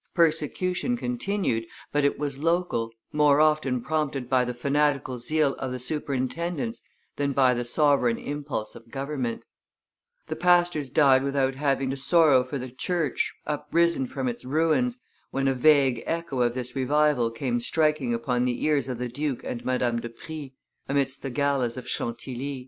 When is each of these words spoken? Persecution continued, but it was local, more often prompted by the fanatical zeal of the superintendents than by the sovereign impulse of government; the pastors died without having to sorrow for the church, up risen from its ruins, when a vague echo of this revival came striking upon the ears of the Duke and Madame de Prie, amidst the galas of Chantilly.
Persecution 0.15 0.97
continued, 0.97 1.65
but 1.91 2.03
it 2.03 2.17
was 2.17 2.39
local, 2.39 2.89
more 3.13 3.39
often 3.39 3.81
prompted 3.83 4.27
by 4.27 4.43
the 4.43 4.53
fanatical 4.55 5.19
zeal 5.19 5.53
of 5.57 5.71
the 5.71 5.77
superintendents 5.77 6.81
than 7.17 7.33
by 7.33 7.53
the 7.53 7.63
sovereign 7.63 8.17
impulse 8.17 8.73
of 8.73 8.89
government; 8.89 9.43
the 10.27 10.35
pastors 10.35 10.89
died 10.89 11.21
without 11.23 11.53
having 11.53 11.91
to 11.91 11.97
sorrow 11.97 12.43
for 12.43 12.57
the 12.57 12.71
church, 12.71 13.31
up 13.45 13.67
risen 13.71 14.07
from 14.07 14.27
its 14.27 14.43
ruins, 14.43 14.97
when 15.29 15.47
a 15.47 15.53
vague 15.53 16.01
echo 16.07 16.41
of 16.41 16.55
this 16.55 16.75
revival 16.75 17.29
came 17.29 17.59
striking 17.59 18.11
upon 18.11 18.45
the 18.45 18.63
ears 18.63 18.87
of 18.87 18.97
the 18.97 19.07
Duke 19.07 19.43
and 19.43 19.63
Madame 19.63 20.01
de 20.01 20.09
Prie, 20.09 20.53
amidst 20.89 21.21
the 21.21 21.29
galas 21.29 21.77
of 21.77 21.87
Chantilly. 21.87 22.59